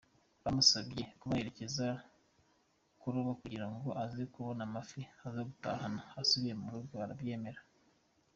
Bamusabye 0.43 1.03
kubaherekeza 1.19 1.87
kuroba 2.99 3.31
kugira 3.41 3.65
ngo 3.73 3.89
aze 4.03 4.23
kubona 4.33 4.61
amafi 4.67 5.01
aza 5.27 5.41
gutahana 5.49 6.01
asubiye 6.21 6.53
mu 6.61 6.67
rugo, 6.73 6.93
arabyemera. 7.05 7.59